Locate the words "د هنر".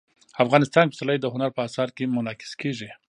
1.21-1.49